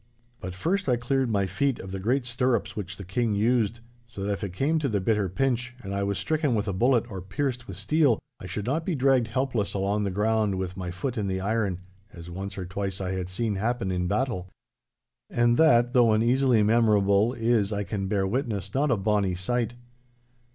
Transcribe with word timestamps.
But 0.39 0.55
first 0.55 0.89
I 0.89 0.95
cleared 0.95 1.29
my 1.29 1.45
feet 1.45 1.77
of 1.77 1.91
the 1.91 1.99
great 1.99 2.25
stirrups 2.25 2.75
which 2.75 2.97
the 2.97 3.03
King 3.03 3.35
used, 3.35 3.81
so 4.07 4.23
that 4.23 4.31
if 4.31 4.43
it 4.43 4.51
came 4.51 4.79
to 4.79 4.89
the 4.89 4.99
bitter 4.99 5.29
pinch, 5.29 5.75
and 5.83 5.93
I 5.93 6.01
was 6.01 6.17
stricken 6.17 6.55
with 6.55 6.67
a 6.67 6.73
bullet 6.73 7.05
or 7.07 7.21
pierced 7.21 7.67
with 7.67 7.77
steel, 7.77 8.17
I 8.39 8.47
should 8.47 8.65
not 8.65 8.83
be 8.83 8.95
dragged 8.95 9.27
helpless 9.27 9.75
along 9.75 10.03
the 10.03 10.09
ground 10.09 10.55
with 10.57 10.75
my 10.75 10.89
foot 10.89 11.19
in 11.19 11.27
the 11.27 11.39
iron, 11.39 11.81
as 12.13 12.31
once 12.31 12.57
or 12.57 12.65
twice 12.65 12.99
I 12.99 13.11
had 13.11 13.29
seen 13.29 13.57
happen 13.57 13.91
in 13.91 14.07
battle. 14.07 14.49
And 15.29 15.55
that, 15.57 15.93
though 15.93 16.13
an 16.13 16.23
easily 16.23 16.63
memorable, 16.63 17.33
is, 17.33 17.71
I 17.71 17.83
can 17.83 18.07
bear 18.07 18.25
witness, 18.25 18.73
not 18.73 18.89
a 18.89 18.97
bonny 18.97 19.35
sight. 19.35 19.75